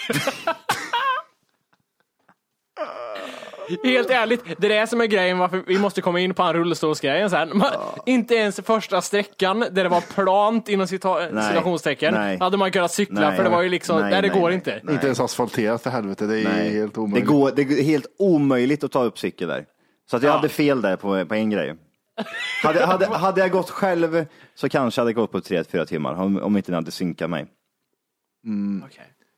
[3.84, 6.54] Helt ärligt, det är det som är grejen varför vi måste komma in på en
[6.54, 7.58] rullstolsgrejen sen.
[7.58, 7.72] Man,
[8.06, 11.48] Inte ens första sträckan där det var plant inom cita- Nej.
[11.50, 12.38] citationstecken Nej.
[12.40, 13.36] hade man kunnat cykla Nej.
[13.38, 14.56] för det var ju liksom, nej, Nej, det nej, går nej.
[14.56, 14.82] inte.
[14.92, 16.74] Inte ens asfalterat för helvete, det är Nej.
[16.74, 17.30] helt Det, omöjligt.
[17.30, 19.66] går, det är helt omöjligt att ta upp cykel där.
[20.10, 21.76] Så att jag hade fel där på, på en grej.
[22.64, 24.26] Hade, hade, hade jag gått själv
[24.56, 27.30] så kanske jag hade gått på tre, fyra timmar om, om inte ni hade synkat
[27.30, 27.46] mig.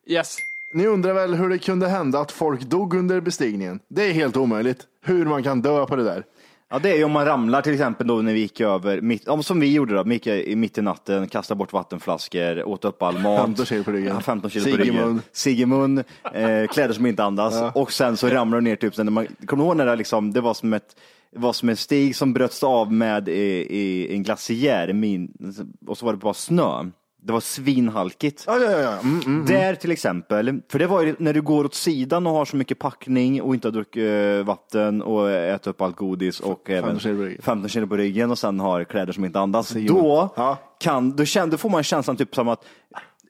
[0.07, 0.37] Yes.
[0.73, 3.79] Ni undrar väl hur det kunde hända att folk dog under bestigningen?
[3.87, 4.87] Det är helt omöjligt.
[5.05, 6.23] Hur man kan dö på det där.
[6.71, 9.27] Ja, det är ju om man ramlar till exempel då när vi gick över, mitt,
[9.27, 13.01] om, som vi gjorde då, mitt i, mitt i natten, kastade bort vattenflaskor, åt upp
[13.01, 13.41] all mat.
[13.41, 14.15] 15 kilo på ryggen.
[14.15, 15.69] Ja, 15 kilo på ryggen.
[15.69, 19.11] mun, eh, kläder som inte andas och sen så ramlar du ner typ, sen när
[19.11, 20.95] man, kommer du ihåg när det, liksom, det var som ett
[21.35, 25.33] var som en stig som bröts av med i, i en glaciär min,
[25.87, 26.85] och så var det bara snö.
[27.21, 28.43] Det var svinhalkigt.
[28.47, 28.79] Ja, ja, ja.
[28.79, 28.99] ja.
[28.99, 29.45] Mm, mm.
[29.45, 32.55] Där till exempel, för det var ju när du går åt sidan och har så
[32.55, 36.99] mycket packning och inte har druckit eh, vatten och ätit upp allt godis och även
[36.99, 37.41] kilo på ryggen.
[37.41, 39.69] 15 kilo på ryggen och sen har kläder som inte andas.
[39.69, 40.29] Då,
[40.79, 42.65] kan, då, känner, då får man känslan typ som att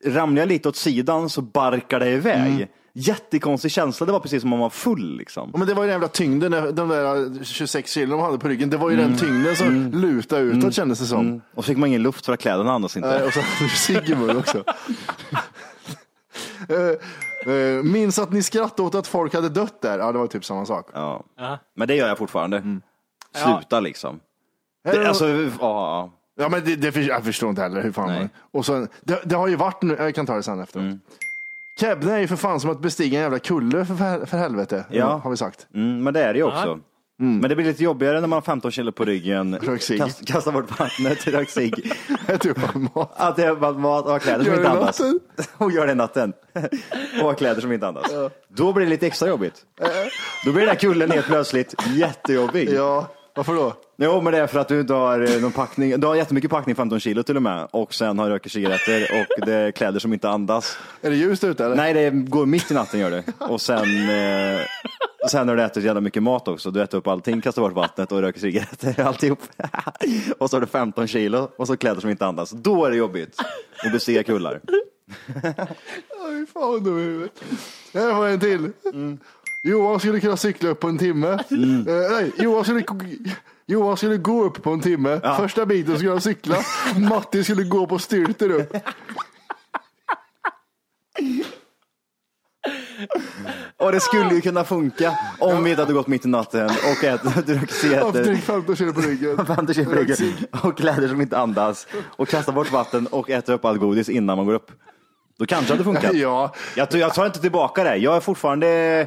[0.04, 2.52] ramlar jag lite åt sidan så barkar det iväg.
[2.52, 2.68] Mm.
[3.00, 5.50] Jättekonstig känsla, det var precis som om man var full liksom.
[5.52, 8.48] Ja, Men det var ju den jävla tyngden, de där 26 kilo de hade på
[8.48, 8.70] ryggen.
[8.70, 11.26] Det var ju den tyngden som lutade utåt kändes det som.
[11.26, 11.40] Mm.
[11.54, 13.18] Och så fick man ingen luft för att kläderna andas inte.
[13.18, 13.40] Eh, och så
[13.94, 14.64] hade mun också.
[16.68, 19.98] Eh, eh, minns att ni skrattade åt att folk hade dött där.
[19.98, 20.88] Ja, det var typ samma sak.
[20.92, 21.24] Ja.
[21.38, 21.58] Ja.
[21.76, 22.80] Men det gör jag fortfarande.
[23.34, 24.20] Sluta liksom.
[24.84, 26.10] Är det alltså, ja, ja.
[26.40, 28.18] Ja, men det, det, jag förstår inte heller hur fan Nej.
[28.18, 28.28] man...
[28.50, 30.98] Och så, det, det har ju varit nu, jag kan ta det sen efteråt.
[31.80, 35.20] Kebne är ju för fan som att bestiga en jävla kulle för, för, helvete, Ja.
[35.24, 35.66] har vi sagt.
[35.74, 36.78] Mm, men det är det ju också.
[37.22, 39.58] Men det blir lite jobbigare när man har 15 kilo på ryggen,
[39.98, 41.92] kast, kastar bort vattnet, rök cigg,
[42.26, 43.12] Ät upp all mat.
[43.16, 45.00] att det är bara mat och har kläder som Gör inte det andas.
[45.00, 45.20] natten.
[45.58, 46.32] Och gör det natten.
[47.20, 48.06] och har kläder som inte andas.
[48.48, 49.54] Då blir det lite extra jobbigt.
[50.44, 52.68] Då blir den här kullen helt plötsligt jättejobbig.
[52.72, 53.06] Ja.
[53.34, 53.74] Varför då?
[53.96, 56.00] Jo, men det är för att du inte har eh, någon packning.
[56.00, 57.68] Du har jättemycket packning, 15 kilo till och med.
[57.70, 60.78] Och sen har röker cigaretter och det är kläder som inte andas.
[61.02, 61.76] Är det ljust ute eller?
[61.76, 63.24] Nej, det går mitt i natten gör det.
[63.38, 64.60] Och sen, eh,
[65.30, 66.70] sen har du ätit jävla mycket mat också.
[66.70, 69.38] Du äter upp allting, kastar bort vattnet och röker cigaretter, alltihop.
[70.38, 72.50] och så har du 15 kilo och så kläder som inte andas.
[72.50, 73.40] Då är det jobbigt
[73.84, 74.60] att bestiga kullar.
[76.26, 77.32] Oj, fan vad dum i huvudet.
[77.94, 78.72] Här var en till.
[79.62, 81.28] Johan skulle kunna cykla upp på en timme.
[81.28, 81.38] Eh,
[82.10, 82.84] nej, Johan skulle,
[83.66, 85.20] Johan skulle gå upp på en timme.
[85.36, 86.56] Första biten skulle han cykla.
[87.10, 88.76] Matti skulle gå på styrter upp.
[93.76, 97.04] Och det skulle ju kunna funka om vi inte hade gått mitt i natten och
[97.04, 99.46] ätit druckit drygt 15 kilo på ryggen.
[99.46, 100.16] 50 kilo på ryggen
[100.62, 104.36] och kläder som inte andas och kasta bort vatten och äta upp allt godis innan
[104.36, 104.70] man går upp.
[105.38, 106.14] Då kanske det hade funkat.
[106.14, 107.96] Ja, Jag, jag tar inte tillbaka det.
[107.96, 109.06] Jag är fortfarande,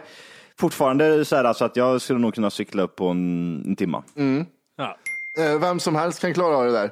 [0.59, 4.03] fortfarande så här alltså att jag skulle nog kunna cykla upp på en, en timma.
[4.77, 4.97] Ja.
[5.43, 6.89] eh, vem som helst kan klara av det där.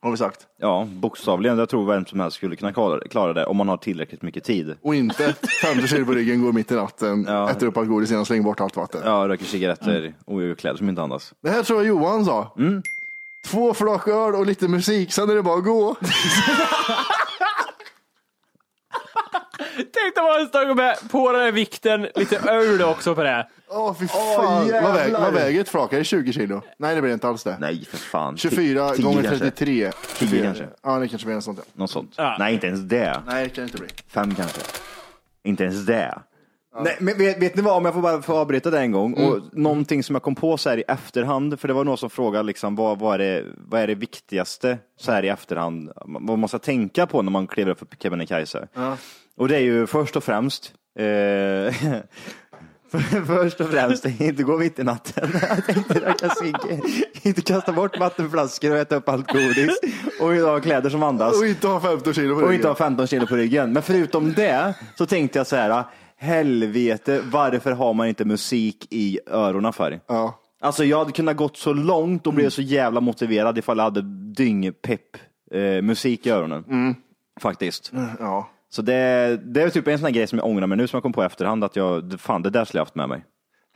[0.00, 0.46] Har vi sagt.
[0.58, 1.58] Ja, bokstavligen.
[1.58, 4.44] Jag tror vem som helst skulle kunna klara, klara det om man har tillräckligt mycket
[4.44, 4.74] tid.
[4.82, 7.50] Och inte 50 kilo på ryggen, går mitt i natten, Ja.
[7.50, 9.00] äter upp allt godis innan slänger bort allt vatten.
[9.04, 11.34] Ja, röker cigaretter och gör kläder som inte andas.
[11.42, 12.56] Det här tror jag Johan sa.
[13.46, 15.96] Två flak öl och lite musik, sen är det bara att gå.
[19.76, 23.48] Tänk dig vad stod med på den här vikten, lite öl också på det.
[23.68, 24.66] Åh fy fan.
[24.66, 24.82] jävlar.
[24.82, 25.92] vad, väger, vad väger ett flak?
[25.92, 26.62] Är det 20 kilo?
[26.78, 27.56] Nej det blir inte alls det.
[27.60, 28.36] Nej, för fan.
[28.36, 29.38] 24 Tio gånger kanske.
[29.50, 29.92] 33.
[30.18, 30.68] 10 kanske.
[30.82, 31.58] Ja det kanske blir något sånt.
[31.62, 31.64] Ja.
[31.74, 32.14] Något sånt.
[32.16, 32.36] Ja.
[32.38, 33.22] Nej, inte ens det.
[33.26, 33.88] Nej det kan det inte bli.
[34.08, 34.60] Fem kanske.
[35.44, 36.18] Inte ens det.
[36.80, 39.14] Nej, men vet, vet ni vad, om jag får bara få avbryta det en gång.
[39.14, 42.10] Och någonting som jag kom på så här i efterhand, för det var någon som
[42.10, 46.38] frågade liksom, vad, vad, är, det, vad är det viktigaste så här i efterhand, vad
[46.38, 48.68] man ska tänka på när man kliver upp för Kebnekaise.
[49.42, 51.74] Och det är ju först och främst, eh,
[53.26, 55.30] först och främst, inte gå mitt i natten,
[55.68, 56.56] inte cigg,
[57.22, 59.80] inte kasta bort vattenflaskor och äta upp allt godis
[60.20, 61.40] och ha kläder som andas.
[61.40, 62.54] Och inte ha 15 kilo på Och ryggen.
[62.54, 63.72] inte ha 15 kilo på ryggen.
[63.72, 65.84] Men förutom det så tänkte jag så här,
[66.16, 70.00] helvete, varför har man inte musik i öronen för?
[70.06, 70.38] Ja.
[70.60, 74.02] Alltså jag hade kunnat gått så långt och blivit så jävla motiverad ifall jag hade
[74.36, 75.16] dyngpepp
[75.52, 76.94] eh, musik i öronen.
[77.40, 77.92] Faktiskt.
[78.18, 78.48] ja.
[78.74, 80.96] Så det, det är typ en sån här grej som jag ångrar mig nu som
[80.96, 83.24] jag kom på i efterhand att jag, fan det där skulle jag haft med mig.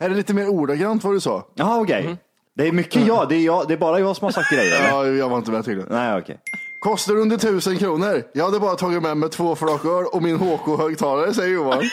[0.00, 1.46] Här är lite mer ordagrant vad du sa.
[1.54, 2.16] Jaha okej.
[2.56, 4.76] Det är mycket jag, det är, jag, det är bara jag som har sagt grejer.
[4.76, 4.88] eller?
[4.88, 5.92] Ja, jag var inte med tydligen.
[5.92, 6.38] Nej okej.
[6.80, 8.22] Kostar under tusen kronor.
[8.34, 11.82] Jag hade bara tagit med mig två flak öl och min HK-högtalare, säger Johan.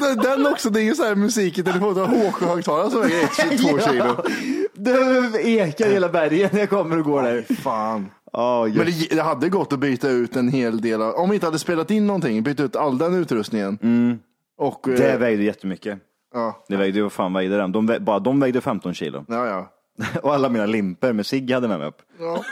[0.00, 3.90] Den- Den också, det är ju så här musik i telefonen, HK-högtalare som väger 1-2
[3.92, 4.22] kilo.
[4.74, 7.54] Det ekar hela bergen när jag kommer och går där.
[7.54, 8.10] Fan.
[8.32, 11.34] Oh, Men det, det hade gått att byta ut en hel del, av, om vi
[11.34, 13.78] inte hade spelat in någonting, byta ut all den utrustningen.
[14.58, 15.98] Och, eh, Det vägde jättemycket.
[16.34, 17.72] ja, Det vägde, vad fan vägde den?
[17.72, 19.24] De, bara de vägde 15 kilo.
[19.28, 19.72] ja, ja.
[20.22, 22.02] Och alla mina limper med cigg hade med mig upp.
[22.20, 22.44] ja.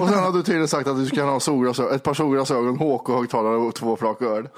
[0.00, 3.56] Och sen hade du tydligen sagt att du skulle ha solglasögon, ett par solglasögon, HK-högtalare
[3.56, 4.48] och två flak öl.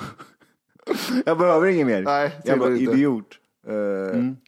[1.27, 2.03] Jag behöver inget mer.
[2.03, 3.27] Nej, jag var idiot.
[3.69, 3.75] Eh,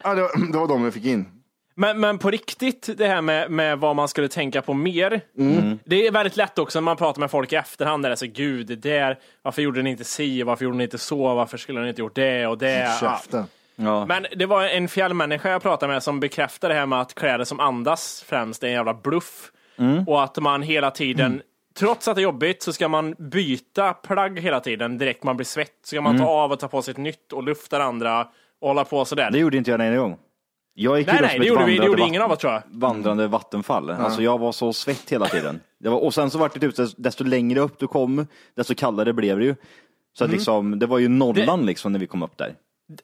[0.04, 1.26] ja, det, var, det var de vi fick in.
[1.74, 5.20] Men, men på riktigt, det här med, med vad man skulle tänka på mer.
[5.84, 8.04] Det är väldigt lätt också när man pratar med folk i efterhand.
[8.04, 10.84] Där det är så, gud, det där, varför gjorde ni inte si, varför gjorde ni
[10.84, 12.78] inte så, varför skulle ni inte gjort det och det.
[12.78, 12.96] Ja.
[13.00, 13.46] Käften.
[13.76, 14.06] Ja.
[14.06, 17.44] Men det var en fjällmänniska jag pratade med som bekräftade det här med att kläder
[17.44, 19.50] som andas främst är en jävla bluff.
[20.06, 21.42] Och att man hela tiden,
[21.78, 25.44] trots att det är jobbigt, så ska man byta plagg hela tiden direkt man blir
[25.44, 25.78] svett.
[25.82, 28.28] Så ska man ta av och ta på sig ett nytt och lufta det andra
[28.60, 29.30] och hålla på sådär.
[29.30, 30.18] Det gjorde inte jag en gång.
[30.76, 32.52] Jag gick nej, nej, som det gjorde, vi, det vandrande gjorde ingen av oss tror
[32.52, 32.62] jag.
[32.66, 33.90] Vandrande vattenfall.
[33.90, 35.60] Alltså jag var så svett hela tiden.
[35.80, 38.74] Det var, och sen så var det typ, desto- desto längre upp du kom, desto
[38.74, 39.54] kallare blev det ju.
[40.18, 42.54] Så att liksom, det var ju nollan liksom när vi kom upp där.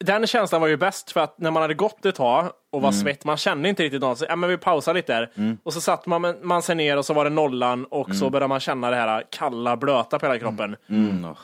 [0.01, 2.93] Den känslan var ju bäst för att när man hade gått ett tag och var
[2.93, 5.59] svett, man kände inte riktigt något, så ja, men vi pausar lite där.
[5.63, 8.49] Och så satt man, man sig ner och så var det nollan och så började
[8.49, 10.77] man känna det här kalla, blöta på hela kroppen.
[10.89, 11.37] Mm, åh.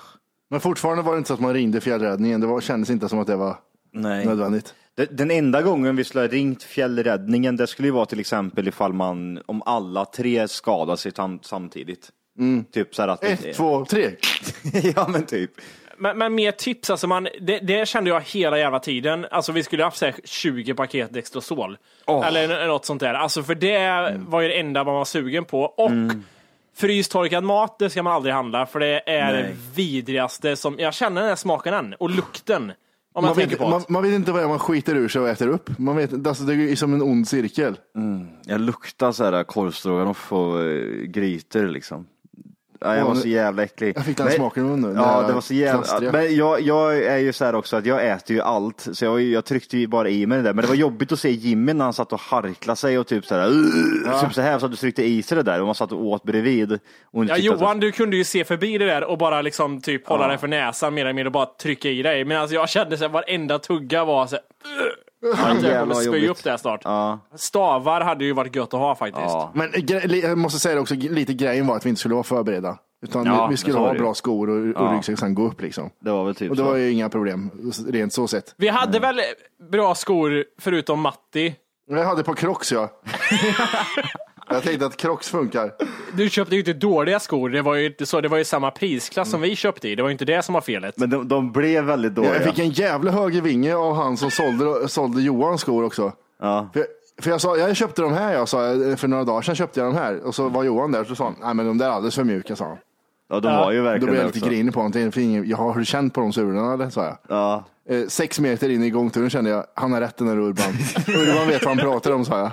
[0.51, 2.41] Men fortfarande var det inte så att man ringde fjällräddningen.
[2.41, 3.57] Det var, kändes inte som att det var
[3.97, 4.27] Nej.
[4.27, 4.75] nödvändigt.
[5.11, 8.93] Den enda gången vi skulle ha ringt fjällräddningen, det skulle ju vara till exempel ifall
[8.93, 12.11] man, om alla tre skadar sig tam- samtidigt.
[12.73, 13.25] Typ så här att...
[13.25, 14.11] Ett, två, tre.
[14.97, 15.51] ja men typ.
[15.99, 19.27] Men, men mer tips, alltså man, det, det kände jag hela jävla tiden.
[19.31, 21.79] Alltså vi skulle haft så här 20 paket Dextrosol.
[22.25, 23.15] Eller något sånt där.
[23.15, 25.61] Alltså för det var ju det enda man var sugen på.
[25.63, 25.91] Och
[26.77, 28.67] frystorkad mat, det ska man aldrig handla.
[28.67, 31.95] För det är det vidrigaste som, jag känner den här smaken än.
[31.95, 32.73] Och lukten.
[33.17, 35.21] Om man, Man vet, man, man vet inte vad det är man skiter ur sig
[35.21, 35.79] och äter upp.
[35.79, 37.79] Man vet, alltså det är som en ond cirkel.
[38.45, 42.07] Jag luktar så här korvstroganoff och eh, grytor liksom.
[42.81, 43.93] Nej, jag var så jävla äcklig.
[43.97, 44.97] Jag fick den Men- smaken i munnen.
[44.97, 46.13] Ja, Den det var så jävla...
[46.13, 49.23] Men jag, jag är ju så här också att jag äter ju allt, så jag,
[49.23, 50.53] jag tryckte ju bara i mig det där.
[50.53, 53.27] Men det var jobbigt att se Jimmy när han satt och harklade sig och typ
[53.27, 53.53] så här,
[54.07, 54.21] Ja.
[54.21, 56.05] typ så här, så att du tryckte i sig det där och man satt och
[56.07, 56.73] åt bredvid.
[56.73, 56.79] Och
[57.13, 60.09] Ja, tyckte att- Johan, du kunde ju se förbi det där och bara liksom typ
[60.09, 62.25] hålla dig för näsan mer eller mindre och bara trycka i dig.
[62.25, 64.45] Men alltså jag kände att varenda tugga var så här,
[65.63, 66.81] jävlar kommer spy upp det snart.
[66.85, 67.19] Ja.
[67.35, 69.35] Stavar hade ju varit gött att ha faktiskt.
[69.55, 72.15] Men gre- li- jag måste säga det också, lite grejen var att vi inte skulle
[72.15, 72.79] vara förberedda.
[73.03, 74.95] Utan Ja, vi, skulle ha bra skor och, och Ja.
[74.97, 75.91] ryggsäck sen gå upp liksom.
[76.01, 76.69] Det var väl typ Och det så.
[76.69, 77.51] var ju inga problem,
[77.89, 78.55] rent så sett.
[78.57, 79.21] Vi hade väl
[79.71, 81.55] bra skor förutom Matti.
[81.91, 82.89] Jag hade på Crocs ja.
[84.51, 85.73] jag tänkte att Crocs funkar.
[86.17, 88.71] Du köpte ju inte dåliga skor, det var ju inte så, det var ju samma
[88.71, 89.95] prisklass som vi köpte i.
[89.95, 90.95] Det var ju inte det som var felet.
[90.99, 92.35] Men de, de blev väldigt dåliga.
[92.35, 96.13] Jag fick en jävla höger vinge av han som sålde, sålde Johans skor också.
[96.41, 96.69] Ja.
[96.73, 96.87] För,
[97.23, 98.59] för jag sa, jag köpte de här, jag sa,
[98.97, 100.21] för några dagar sedan köpte jag de här.
[100.27, 102.15] Och så var Johan där och så sa han, nej men de där är alldeles
[102.15, 102.77] för mjuka, sa han.
[103.29, 104.51] Ja, de var ju verkligen Då blev jag lite också.
[104.51, 105.13] grinig på honom.
[105.13, 106.91] "För ingen- Jag har har du känt på de sulorna eller?
[106.91, 107.17] sa jag.
[107.29, 107.65] Ja.
[107.89, 110.73] Eh, sex meter in i gångturen kände jag, han har rätt den där Urban.
[111.09, 112.51] Urban vet vad han pratar om, sa jag.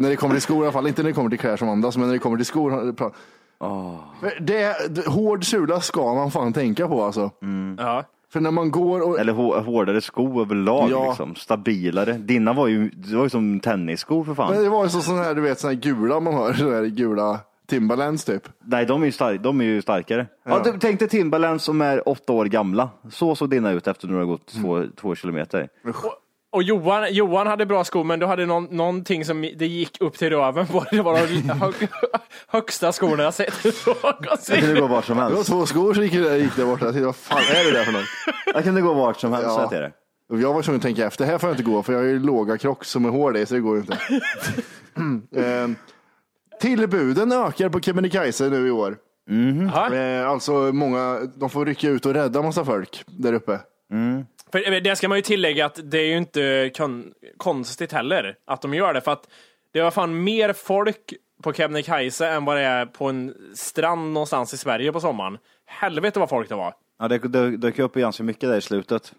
[0.00, 1.68] När det kommer till skor i alla fall, inte när det kommer till kläder som
[1.68, 2.94] andas, men när det kommer till skor.
[2.96, 7.30] För Det, det, hård sula ska man fan tänka på alltså.
[7.78, 8.04] Ja.
[8.32, 9.18] För när man går och...
[9.20, 11.08] Eller hå- hårdare sko överlag, Ja.
[11.08, 11.34] liksom.
[11.34, 12.12] stabilare.
[12.12, 14.54] Dina var ju, det var ju som tennisskor för fan.
[14.54, 16.72] Men det var ju så sån här, du vet, sån här gula man har, sån
[16.74, 18.42] här gula Timberlands typ.
[18.64, 20.26] Nej, de är ju, stark, de är ju starkare.
[20.44, 20.62] Ja.
[20.64, 20.72] Ja.
[20.80, 22.90] tänk dig Timberlands som är åtta år gamla.
[23.10, 25.68] Så såg dina ut efter att du har gått två, två kilometer.
[25.84, 25.94] Och
[26.52, 30.30] Johan, Johan hade bra skor, men du hade någon, någonting som det gick upp till
[30.30, 30.84] röven på.
[30.90, 31.72] Det var de hö,
[32.48, 33.54] högsta skorna jag sett.
[34.48, 35.50] Jag kunde gå vart som Det var helst.
[35.50, 36.84] två skor som gick, gick där borta.
[36.84, 38.04] Jag tänkte, vad fan är det där för något?
[38.54, 39.68] Jag kunde gå vart som helst, Ja.
[39.70, 39.92] så det.
[40.30, 42.06] Och Jag var tvungen att tänka efter, här får jag inte gå för jag har
[42.06, 43.98] ju låga krocks som är hård i så det går ju inte.
[45.40, 45.68] eh,
[46.60, 48.96] tillbuden ökar på Kebnekaise nu i år.
[49.94, 53.60] Eh, alltså många, de får rycka ut och rädda massa folk där uppe.
[54.52, 58.36] För eh, det ska man ju tillägga att det är ju inte kon, konstigt heller
[58.46, 59.28] att de gör det, för att
[59.72, 64.54] det var fan mer folk på Kebnekaise än vad det är på en strand någonstans
[64.54, 65.38] i Sverige på sommaren.
[65.66, 66.74] Helvete vad folk det var.
[66.98, 69.12] Ja, det dök, upp ganska mycket där i slutet.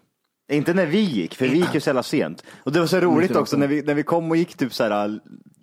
[0.52, 2.44] Inte när vi gick, för vi gick ju så jävla sent.
[2.62, 4.84] Och det var så roligt också när vi, när vi kom och gick typ så
[4.84, 5.20] här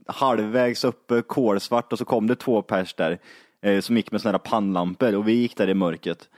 [0.08, 3.19] halvvägs upp eh, kolsvart och så kom det två pers där
[3.62, 6.29] eh, som gick med såna här pannlampor och vi gick där i mörkret.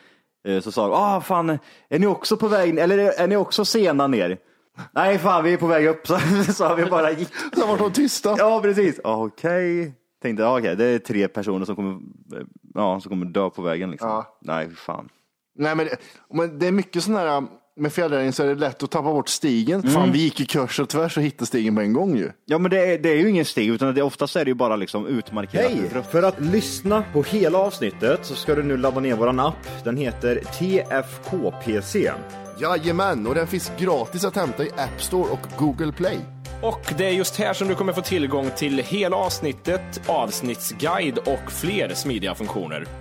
[0.48, 1.50] Eh, så sa de, ah fan,
[1.90, 4.38] är ni också på väg, eller är, ni också sena ner?
[4.92, 6.20] Nej fan, vi är på väg upp, så
[6.54, 7.30] sa vi bara gick.
[7.56, 8.36] Så var de tysta.
[8.38, 9.00] Ja, precis.
[9.04, 9.94] Okej.
[10.22, 11.92] Tänkte, ja, okej, det är tre personer som kommer,
[12.40, 14.10] eh, ja, som kommer dö på vägen liksom.
[14.10, 14.38] Ja.
[14.42, 15.10] Nej, fan.
[15.56, 15.98] Nej men, det-
[16.34, 17.44] men det är mycket sån här,
[17.80, 19.84] med fjällräddning så är det lätt att tappa bort stigen.
[19.84, 22.32] Fan vi gick ju kors och tvärs och hittade stigen på en gång ju.
[22.46, 24.56] Ja, men det är, det är ju ingen stig, utan det, oftast är det ju
[24.56, 25.72] bara liksom utmarkerat.
[25.72, 26.04] Hej!
[26.12, 29.84] För att lyssna på hela avsnittet så ska du nu ladda ner våran app.
[29.84, 32.12] Den heter TFKPC.
[32.62, 36.18] Jajamän, och den finns gratis att hämta i App Store och Google Play.
[36.62, 41.52] Och det är just här som du kommer få tillgång till hela avsnittet, avsnittsguide och
[41.52, 43.01] fler smidiga funktioner.